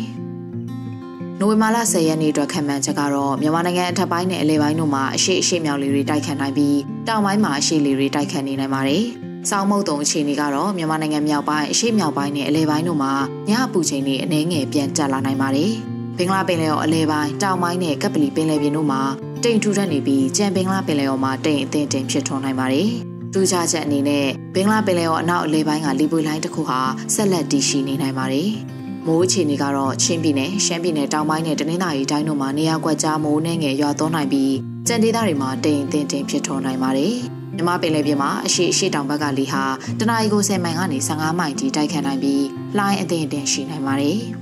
[1.40, 9.04] ။နိုဝင်ဘာလ10ရက်နေ့အတွက်ခံမှန်းချက်ကတော့မြန်မာနိုင်ငံအထက်ပိုင်းနဲ့အလယ်ပိုင်းတို့မှာအရှိအရှိမြောက်လေတွေတိုက်ခတ်နိုင်ပြီးတောင်ပိုင်းမှာအရှိလေတွေတိုက်ခတ်နေနိုင်ပါတယ်။
[9.50, 13.14] စောင်းမုတ်တုံအခြေအနေကတော့မြန်မာနိုင်ငံမြောက်ပိုင်းအရှိမြောက်ပိုင်းနဲ့အလယ်ပိုင်းတို့မှာ
[13.50, 15.72] ညအပူချိန်တွေအနည်းငယ်ပြန်ကျလာနိုင်ပါတယ်။
[16.18, 19.02] ဘင်္ဂလားပင်လယ်အော်အလဲပိုင်းတောင်ပိုင်းနဲ့ကပ်ပလီပင်လယ်ပြင်တို့မှာ
[19.44, 22.92] တိမ်ထူထပ်နေပြီးကြံဘင်္ဂလားပင်လယ်အော်မှာတိမ်အထင်တင်ဖြစ်ထွန်းနိုင်ပါတယ်။
[23.34, 26.80] ထူးခြားချက်အနေနဲ့ဘင်္ဂလားပင်လယ်အော်အနောက်အလဲပိုင်းကလီပွေလိုင်းတစ်ခုဟာ
[27.14, 28.50] ဆက်လက်တည်ရှိနေနိုင်ပါတယ်။
[29.06, 34.54] မိုးအခြေအနေကတော့ချင်းပြည်နယ်ရှမ်းပြည်နယ်တောင်ပိုင်းနဲ့တနင်္သာရီတိုင်းတို့မှာနေရာကွက်ကြားမိုးနှဲငယ်ရွာသွန်းနိုင်ပြီး
[34.88, 37.16] ကြံဒေသတွေမှာတိမ်တင်တင်ဖြစ်ထွန်းနိုင်ပါတယ်။
[37.56, 39.64] မြမပင်လယ်ပြင်မှာအရှိအရှိတောင်ဘက်ကလေဟာ
[40.00, 42.44] တနအီကို10မိုင်ကနေ15မိုင်ထိတိုက်ခတ်နိုင်ပြီး
[42.78, 44.20] လှိုင်းအသင်အတင်ရှိနိုင်ပါတယ်။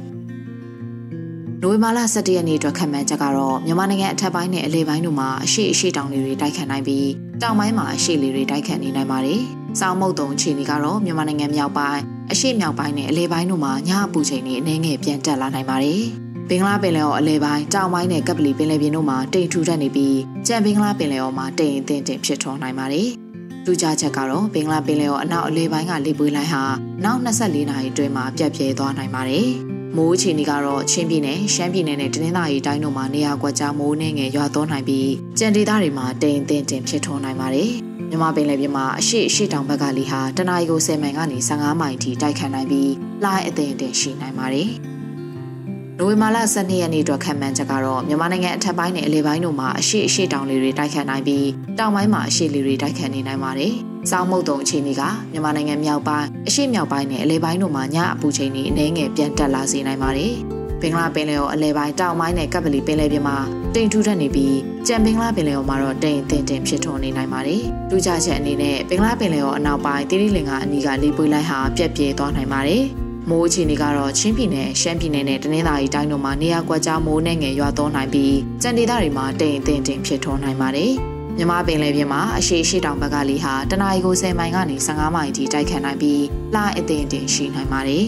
[1.62, 9.42] နိုဝင်ဘာလ17ရက်နေ့အတွက်ခန့်မှန်းချက်ကတော့မြန်မာနိုင်ငံအထက်ပိုင်းနဲ့အလယ်ပိုင်းတို့မှာအရှိအရှိတောင်တွေတိုက်ခတ်နိုင်ပြီး တောင်ပိုင်းမှာအရှိလေတွေတိုက်ခတ်နေနိုင်ပါတယ်။
[9.80, 16.04] စောင်းမုတ်တုံအခြေအနေကတော့မြန်မာနိုင်ငံမြောက်ပိုင်းအရှိမြောက်ပိုင်းနဲ့အလယ်ပိုင်းတို့မှာညအပူချိန်တွေအနည်းငယ်ပြန်တက်လာနိုင်ပါတယ်။
[16.50, 20.18] ဘင်္ဂလားပင်လယ်အော်အလဲပိုင်းတောင်ပိုင်းနဲ့ကပ်ပလီပင်လယ်ပြင်တို့မှာတိမ်ထူထပ်နေပြီး
[20.48, 23.08] ကြံဘင်္ဂလားပင်လယ်အော်မှာတိမ်အထင်တင်ဖြစ်ထွန်းနိုင်ပါတယ်။
[23.66, 26.64] လူကြချက်ကတော့ဘင်္ဂလားပင်လယ်အော်အနောက်အလဲပိုင်းကလေပွေးလိုင်းဟာ
[27.04, 29.50] နောက်24နာရီအတွင်းမှာပြတ်ပြဲသွားနိုင်ပါတယ်။
[29.96, 37.72] မိုးအခြေအနေကတော့ချင်းပြည်နယ်ရှမ်းပြည်နယ်နဲ့တနင်္သာရီတိုင်းတို့မှာနေရာကွက်ကြားမိုးနှင်းငယ်ရွာသွန်းနိုင်ပြီးကြံဒေသတွေမှာတိမ်အထင်တင်ဖြစ်ထွန်းနိုင်ပါတယ်။
[38.10, 42.92] မြမပင်လယ်ပြင်မှာအရှိအရှိတောင်ဘက်ကလေဟာတနအီကို10မိုင်ကနေ15မိုင်ထိတိုက်ခတ်နိုင်ပြီး
[43.24, 44.70] လှိုင်းအထင်တင်ရှိနိုင်ပါတယ်။
[45.98, 51.48] နိုဝင်ဘာလ12ရက်နေ့အတွက်ခံမှန်းချက်ကတော့မြန်မာနိုင်ငံအထက်ပိုင်းနဲ့အလယ်ပိုင်းတို့မှာအရှိအရှိတောင်လေတွေတိုက်ခတ်နိုင်ပြီး
[51.80, 53.76] တောင်ပိုင်းမှာအရှိလေတွေတိုက်ခတ်နေနိုင်ပါတယ်။
[54.12, 55.02] စောင်းမုတ်တုံအခြေအနေက
[55.32, 60.34] မြန်မာနိုင်ငံမြောက်ပိုင်းအရှေ့မြောက်ပိုင်းနဲ့အလဲပိုင်းတို့မှာညအပူချိန်တွေအနည်းငယ်ပြန်တက်လာစေနိုင်ပါတယ်။
[60.82, 63.38] ဘင်္ဂလားပင်လယ်အော်အလဲပိုင်းတောင်ပိုင်းနဲ့ကပ်ပလီပင်လယ်ပြင်မှာ
[63.76, 72.84] တိမ်ထူးထပ်နေပြီးကြံဘင်္ဂလားပင်လယ်အော်မှာတော့တိမ်တင်တင်ဖြစ်ထွန်းနေနိုင်ပါတယ်။လူကြချက်အနေနဲ့ဘင်္ဂလားပင်လယ်အော်အနောက်ပိုင်းတိရိလင်္ကာအနီးကလေပွေးလိုက်ဟာပြက်ပြဲသွားနိုင်ပါတယ်။
[73.30, 80.94] မိုးအခြေအနေကတော့ချင်းပြည်နယ်ရှမ်းပြည်နယ်နဲ့တနင်္သာရီတိုင်းတို့မှာနေရာကွက်ကြားမိုးနဲ့ငယ်ရွာသွန်းနိုင်ပြီးကြံဒေသတွေမှာတိမ်အထင်တင်ဖြစ်ထွန်းနိုင်ပါတယ်။
[81.40, 86.24] မြမပင်လယ်ပြင်မှာအရှိရှိတောင်ဘက်ကလေးဟာတနအီကို10မိုင်ကနေ15မိုင်ထိတိုက်ခတ်နိုင်ပြီး
[86.56, 88.06] လှအသင်တင်ရှိနိုင်ပါတယ်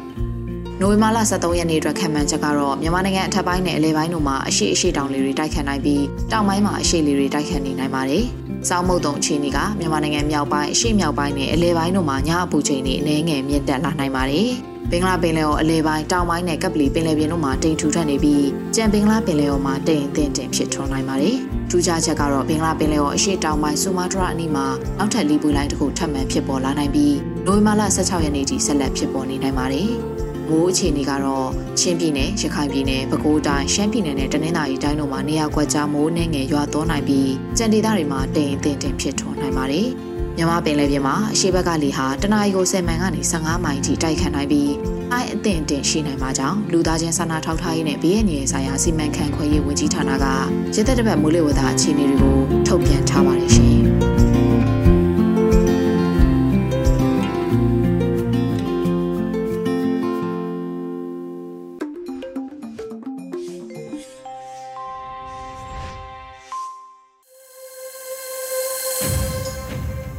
[0.80, 8.24] ။နိုဝင်ဘာလ23ရက်နေ့အတွက်ခံမှန်းချက်ကတော့မြန်မာနိုင်ငံအထက်ပိုင်းနဲ့အလဲပိုင်းတို့မှာအရှိအရှိတောင်လေတွေတိုက်ခတ်နိုင်ပြီးတောင်ပိုင်းမှာအရှိလေတွေတိုက်ခတ်နေနိုင်ပါတယ်။
[8.68, 14.50] စောင်းမုတ်တုံအခြေအနေကမြန်မာနိုင်ငံမြောက်ပိုင်းအရှိမြောက်ပိုင်းနဲ့အလဲပိုင်းတို့မှာညအပူချိန်တွေအနည်းငယ်မြင့်တက်လာနိုင်ပါတယ်။
[14.92, 21.36] ဘင်္ဂလားပင်လယ်အော်အလဲပိုင်းတောင်ပိုင်းနဲ့ကပ်ပလီပင်လယ်ပြင်တို့မှာတိမ်ထူထပ်နေပြီးကြံဘင်္ဂလားပင်လယ်အော်မှာတိမ်အထင်တင်ဖြစ်ထွန်းနိုင်ပါတယ်။
[21.70, 24.66] ထူးခြားချက်ကတော့ဘင်္ဂလားပင်လယ်အော်အရှေ့တောင်ပိုင်းဆူမာတရာအနီးမှာ
[24.98, 29.90] နောက်ထပ်လီပူလိုင်းတစ်ခုထပ်မံဖြစ်ပေါ်လာနိုင်ပြီးနိုဝင်ဘာလ16ရက်နေ့ထိဆက်လက်ဖြစ်ပေါ်နေနိုင်ပါတယ်။
[30.48, 31.48] မိုးအခြေအနေကတော့
[31.80, 39.88] ချင်းပြည်နယ်ရခိုင်ပြည်နယ်ပဲခူးတိုင်းရှမ်းပြည်နယ်နဲ့တနင်္သာရီတိုင်းတို့မှာနေရာကွက်ကြားမိုးနှင်းငယ်ရွာသွန်းနိုင်ပြီးကြံဒေသတွေမှာတိမ်အထင်တင်ဖြစ်ထွန်းနိုင်ပါတယ်။
[40.40, 44.72] မြမပင်လယ်ပြင်မှာအရှိဘက်ကလေဟာတနအီကို10မိုင်ကနေ15မိုင်ထိတိုက်ခတ်နိုင်ပြီး
[45.12, 50.26] အိုင်အသင့်တင်ရှိနိုင်မှာကြောင့်လူသားချင်းစာနာထောက်ထားရေးနဲ့ဘေးအန္တရာယ်ဆိုင်ရာစီမံခန့်ခွဲရေးဝန်ကြီးဌာနက
[50.74, 52.99] ရသက်တပတ်မိုးလေဝသအခြေအနေတွေကိုထုတ်ပြန်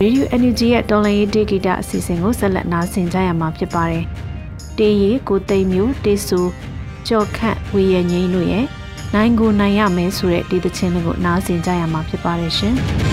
[0.03, 4.05] Radio Energy ရဲ့တော်လန်ရေးဒေဂီတာအစီအစဉ်ကိုဆက်လက်နားဆင်ကြရမှာဖြစ်ပါတယ်။
[4.77, 6.39] တေးရီကိုသိမ့်မျိုးတေးဆူ
[7.07, 8.65] ကြော်ခန့်ဝေရငိမ့်တို့ရဲ့
[9.13, 12.75] နိုင်ကိုနိုင်ရမယ်ဆိုတဲ့ဒီသချင်းလေးကိုနားဆင်ကြရမှာဖြစ်ပါတယ်ရှင်။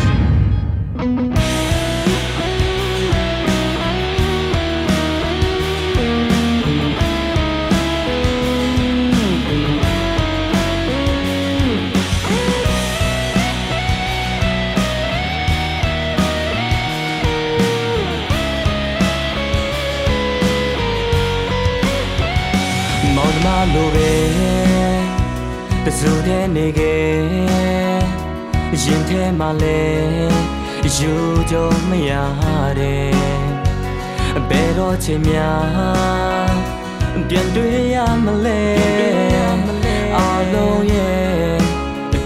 [26.56, 27.08] နေခဲ့
[28.82, 29.80] ရင်ထဲမှာလဲ
[30.96, 31.12] ယူ
[31.50, 32.12] ကြုံမရ
[32.78, 33.12] တဲ့
[34.48, 36.52] ဘယ်တော့ချိန်များ
[37.28, 38.62] ပြန်တွေ့ရမလဲ
[40.16, 40.18] အ
[40.52, 41.58] လုံးရဲ့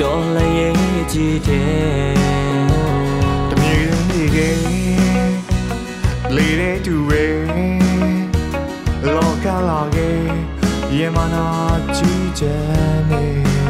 [0.01, 0.77] တော်လည်းရဲ့
[1.13, 2.15] ကြည့်တယ်
[3.51, 4.59] တမီးနေခဲ့
[6.35, 7.25] လေတဲ့သူပဲ
[9.07, 10.23] လောကလာခဲ့
[10.99, 11.47] ရမနာ
[11.97, 13.62] ကြည့်ချင်နေ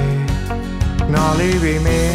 [1.39, 2.13] လေးပေမဲ့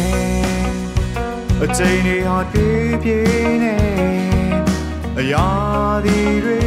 [1.62, 3.76] အချိန်တွေဟာပြေးပြေးနေ
[5.18, 5.48] အရာ
[6.04, 6.60] ဒီတွေ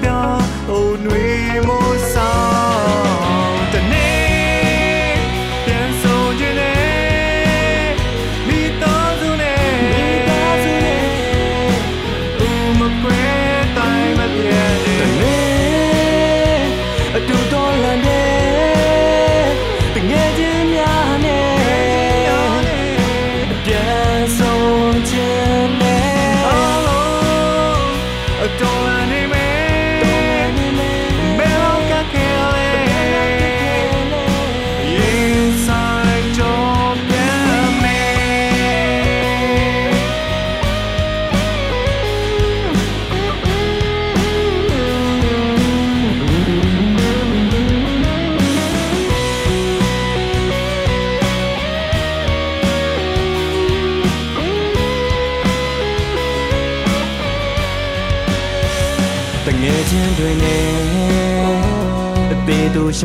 [0.00, 1.26] ပြောင်းဟိုနှွေ
[1.66, 2.36] မိုးဆော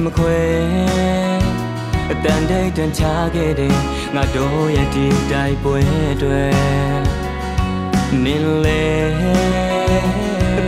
[0.05, 0.39] မခွဲ
[2.11, 3.01] အတန်တိတ်တန်ချ
[3.35, 3.75] ခဲ့တဲ့
[4.15, 5.79] ငါတို့ရဲ့ဒီတိုက်ပွဲ
[6.21, 6.45] တွေ
[8.23, 8.85] နင်းလေ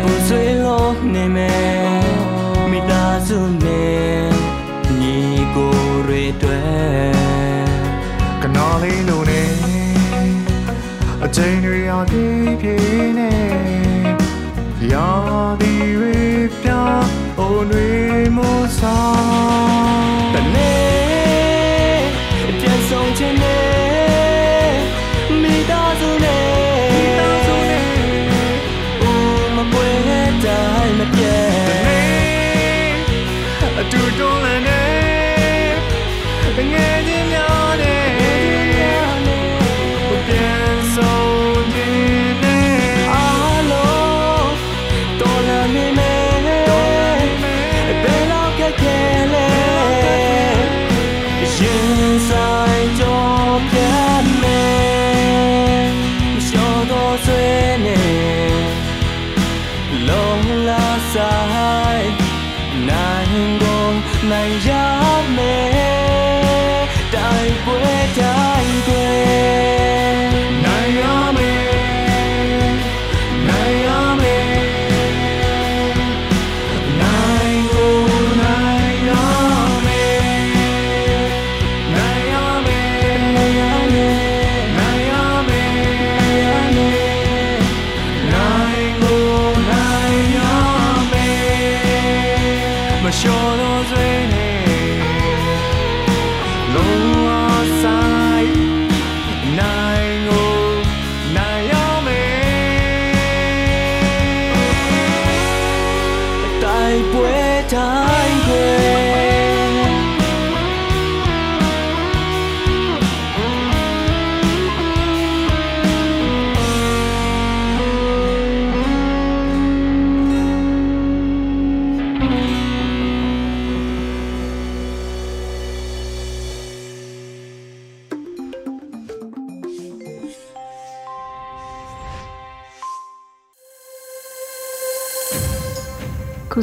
[0.01, 4.23] ပူဆွေးလို့နေမယ်မိသားစုနဲ့
[4.99, 5.17] ညီ
[5.55, 5.75] ကို
[6.07, 6.61] တွေတွေ
[8.41, 9.43] ကနော်လေးလို့နေ
[11.23, 13.33] အချိန်တွေအောင်ပြေးပြေးနေ
[14.91, 15.09] ရာ
[15.61, 16.15] ဒီရေ
[16.61, 17.14] ပြအို
[17.71, 17.89] တွေ
[18.37, 21.04] မိုးဆောင်တနေ့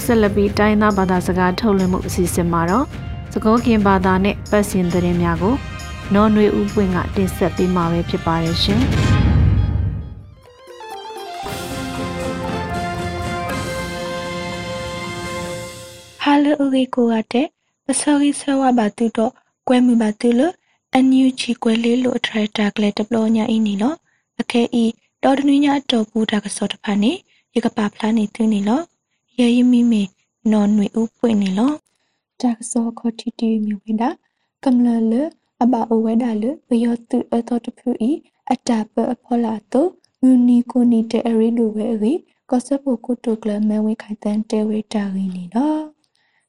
[0.05, 2.87] ဆက်လက်ပြီးတိုင်းသားဘာသာစကားထုတ်လွှင့်မှုအစီအစဉ်မှာတော့
[3.33, 5.55] စကောကင်ဘာသာနဲ့ပတ်စင်သတင်းများကို
[6.15, 8.83] နော်နွေဦးပွင့်ကတင်ဆက်ပေးမှာပဲဖြစ်ပါတယ်ရှင်။
[16.25, 17.43] Halo uri ko ate
[17.85, 19.27] pasori sawa batu to
[19.67, 20.49] kwe mi batu lo
[20.97, 23.91] anyu chi kwe le lo trai ta kle deplo nya ini lo
[24.41, 24.85] ake i
[25.23, 26.93] do dnu nya to pu da ka so ta pha
[29.39, 30.09] ni ye ka pa phla ni tu ni lo ye yi mi me
[30.45, 31.79] no nwi u pwe ni lo
[32.39, 34.17] da ka so kho ti ti mi we da
[34.63, 37.95] kam la le aba o we da le be yo tu a to to phu
[38.01, 39.81] i ata pa a phola to
[40.23, 42.15] mu ni ko ni te a ri lo we ri
[42.47, 45.51] ko sa po ko to kle me we khai tan te we ta ri ni
[45.55, 45.93] lo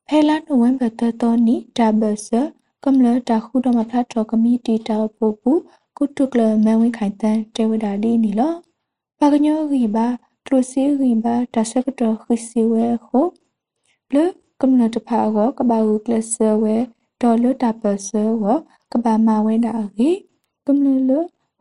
[0.08, 2.41] ဖဲလာနိုဝင်ဘာတတော်နီဒါဘဆာ
[2.84, 5.52] ကမ္လတာခုဒမဖလာတော်ကမီတီတာပိုပူ
[5.98, 8.54] ကုတုကလမန်ဝိခိုင်တန်တေဝဒါဒီနီလော
[9.19, 10.08] ပါကညောရီဘာ
[10.54, 13.26] ထရစီရီဘာတဆကတော်ခစီဝဲခို
[14.08, 14.18] ဘလ
[14.62, 16.76] ကမ္လတဖာရောကဘာဟုကလဆဝဲ
[17.22, 18.10] ဒေါ်လတာပဆ
[18.44, 18.46] ဝ
[18.92, 20.12] ကဘာမဝဲဒါရီ
[20.68, 21.12] ကမ္လလ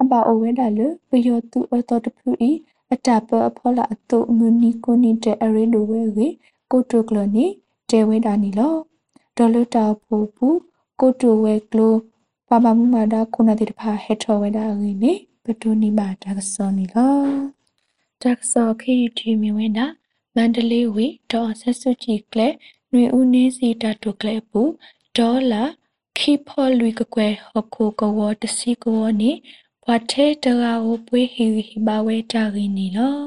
[0.01, 2.51] အဘာအဝဲဒါလပယောတူအတော်တဖူဤ
[2.93, 6.29] အတပအဖောလာအတုမူနီကိုနီတဲ့အရေဒိုဝဲရီ
[6.71, 7.47] ကိုတုကလနီ
[7.91, 8.75] တေဝဲဒါနီလော
[9.37, 10.47] ဒေါ်လတာပိုပူ
[11.01, 11.95] ကိုတူဝဲကလို
[12.49, 15.13] ပါပါမှုမာဒါခုနာတိတဖာဟက်ထော်ဝဲတာငင်းနေ
[15.45, 17.62] ပတူနီမာဒါကစောနီလော
[18.23, 19.87] တက်ဆော်ခီဒီမီဝင်းနာ
[20.37, 22.49] မန္တလေးဝေဒေါ်ဆက်စုကြည်ကလဲ
[22.91, 24.63] နှွေဦးနေစီတတုကလဲပူ
[25.19, 25.65] ဒေါ်လာ
[26.19, 29.31] ခီဖော်လွေကကွဲဟခုကဝတစီကဝနီ
[29.85, 33.19] ဘွာထဲတရာကိုပွေးဟီဟီပါဝဲကြရင်းနီလော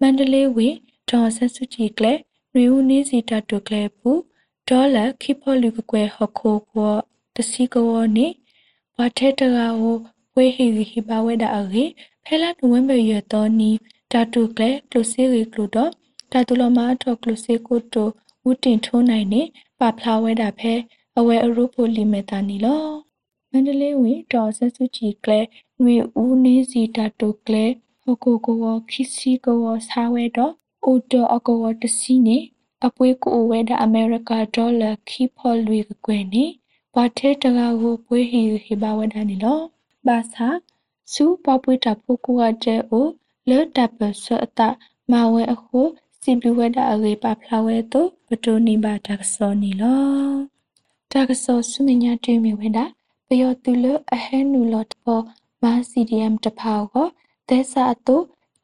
[0.00, 0.68] မန္တလေးဝေ
[1.10, 2.12] ဒေါ်ဆက်စုကြည်ကလဲ
[2.52, 4.10] နှွေဦးနေစီတတုကလဲပူ
[4.68, 6.78] ဒေါ်လာခီဖော်လွေကကွဲဟခုကဝ
[7.34, 8.26] တစီကဝနီ
[8.94, 9.96] ဘွာထဲတရာကို
[10.32, 11.90] ပွေးဟီဟီပါဝဲဒါအရေး
[12.26, 13.70] ဖဲလာနိုဝင်ဘာရတော့နီ
[14.12, 15.90] တာတုကလဲကလုစီရီကလုတော့
[16.32, 18.08] တာတူလမထောကလုစီကိုတို
[18.42, 19.42] ဝူတင်ထိုးနိုင်နေ
[19.78, 20.72] ပါဖလာဝဲတာဖဲ
[21.18, 22.84] အဝဲအရုပိုလီမီတာနီလော
[23.50, 25.40] မန္တလေးဝင်ဒေါ်ဆက်စုကြည်ကလဲ
[25.80, 27.64] နွေဦးနေစီတာတုကလဲ
[28.02, 30.52] ဟကိုကိုဝခီစီကိုဝဆာဝဲတော့
[30.84, 32.38] အိုတိုအကောဝတစီနေ
[32.86, 36.44] အပွေးကိုဝဲတာအမေရိကဒေါ်လာခီဖော်လွေကွယ်နေ
[36.94, 39.60] ဘာထဲတကားကိုပွေးဟီဟီပါဝဲတာနီလော
[40.06, 40.48] ဘာသာ
[41.12, 43.06] စူပပွေးတာဖိုကူအတဲ့အို
[43.48, 44.60] လေတပ်ပစအတ
[45.10, 45.80] မဝဲအခု
[46.20, 50.32] စီဘလူဝဲတာအရေပါဖလာဝဲတော့ပတိုနီဘာတာဆောနီလော
[51.12, 52.84] တာကဆောဆုမညာတေမီဝဲတာ
[53.26, 55.24] ပယောတူလအဟဲနူလော့ပေါ်
[55.62, 57.06] မာ CDM တဖာကို
[57.48, 58.16] သဲစာတု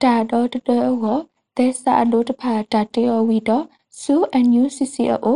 [0.02, 1.18] တာတော့တတော်ကို
[1.56, 3.64] သဲစာအလို့တဖာတာတေောဝီတော့
[4.00, 5.26] စူအန်ယူ CCO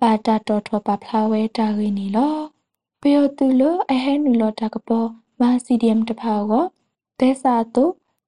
[0.00, 2.36] ပါတာတော်ထောပါဖလာဝဲတာရင်းနီလော
[3.00, 5.08] ပယောတူလအဟဲနူလော့တာကပေါ်
[5.40, 6.64] မာ CDM တဖာကို
[7.20, 7.84] သဲစာတု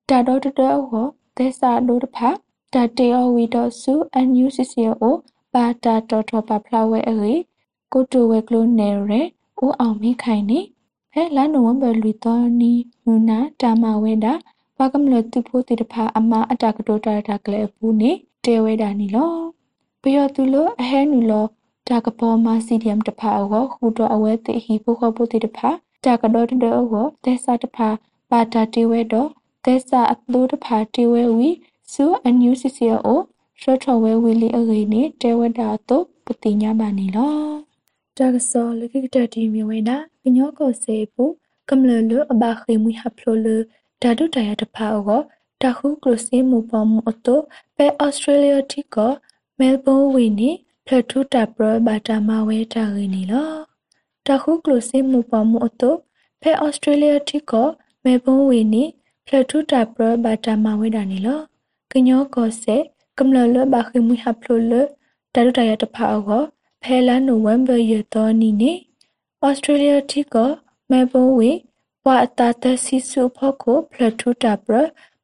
[0.09, 2.29] တာတော့တတော်ကိုသဲစာလို့တဖာ
[2.75, 5.05] တာတေောဝီတော့စူအန်ယူ CCO
[5.53, 7.35] ပါတာတော်ထောပါဖလာဝဲအေ
[7.93, 9.21] ကိုတိုဝဲကလိုနယ်ရဲ
[9.59, 10.61] အိုးအောင်မိခိုင်နေ
[11.13, 12.73] ဖဲလာနိုဝင်ဘာလူတော်နီ
[13.05, 14.35] နူနာတာမဝဲတာ
[14.77, 18.11] ဘာကမလတူဖို့တိတဖာအမအတာကတိုတာတာကလေးဘူးနေ
[18.45, 19.35] တဲဝဲတာနီလော
[20.03, 21.45] ပယောတူလိုအဟဲနူလော
[21.89, 25.71] တာကပေါ်မစီဒီယမ်တဖာအောဟူတော်အဝဲတိဟီဖို့ခဖို့တိတဖာ
[26.05, 27.89] တာကတော်တဲ့အောတဲစာတဖာ
[28.31, 29.29] ပါတာတီဝဲတော့
[29.65, 31.51] တဲစာအပလိုတဖာတီဝဲဝီ
[31.93, 33.21] ဆူအန်ယူစီစီအို
[33.61, 37.37] ရှော့ထော်ဝဲဝီလီအဂိနေတဲဝဲတာတော့ပတိညာပါနီလော
[38.17, 41.25] တာကစောလကိကတတီမြဝဲနာပညောကိုစေပူ
[41.69, 43.49] ကမ္လလအဘခိမွိဟဖလိုလ
[44.03, 45.21] ဓာတုတရတဖာအော
[45.63, 47.37] တခုကလစီမူပမှုအတု
[47.77, 48.97] ပဲဩစတြေးလျတိက
[49.59, 50.51] မဲလ်ဘုန်းဝီနီ
[50.87, 53.72] ဖလထူတာပရဘာတာမဝဲတာရင်းနီလော
[54.27, 55.91] တခုကလစီမူပမှုအတု
[56.41, 57.53] ဖဲဩစတြေးလျတိက
[58.05, 58.85] မဲလ်ဘုန်းဝီနီ
[59.27, 61.41] ဖလထူတာပရဘာတာမဝဲတာနီလော
[61.93, 62.77] ကညောကိုစေ
[63.19, 64.73] ကမ္လလဘခိမွိဟဖလိုလ
[65.35, 66.43] ဓာတုတရတဖာအော
[66.83, 68.73] ဖဲလာနိုဝင်ဘာရတော်နီနေ
[69.45, 70.37] ဩစတြေးလျတိက
[70.91, 71.51] မဲဘုံဝေ
[72.05, 74.77] ဝါအတာတစီစုဖို့ကိုဖလထူတာပရ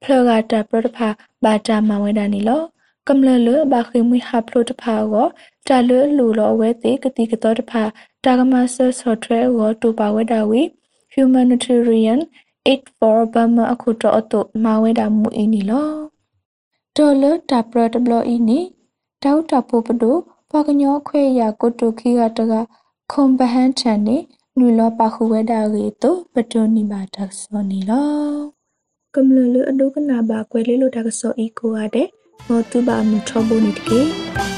[0.03, 1.09] ဖလဂတာပရတဖာ
[1.45, 2.63] ဘာတာမဝဲတာနီလော
[3.09, 5.27] ကမ္လလဘာခိမွိဟဖလိုတဖာကို
[5.69, 7.83] တာလလူလောဝဲတိကတိကတော်တဖာ
[8.25, 10.63] တာကမဆဆော့ဖ်ဝဲကိုတူပါဝဲတာဝီ
[11.15, 12.21] humanitarian
[12.73, 15.91] aid for burma အခုတော့အတုမဝဲတာမူအင်းနီလော
[16.97, 18.61] ဒေါ်လာတာပရတဘလအင်းနီ
[19.25, 20.17] တောက်တာပိုပဒို
[20.51, 22.53] ပကညောခွေရကိုတုခိကတက
[23.13, 24.17] ခွန်ပဟန်ထန်နေ
[24.59, 28.09] နူလောပခုဝဲတာရီတုပတုန်နိမာတဆောနီလော
[29.15, 32.09] ကမ္လလအဒုကနာဘာကွဲလေးလိုတကဆောဤကိုရတဲ့
[32.47, 34.58] မောတုဘာမထဘုန်နိတကေ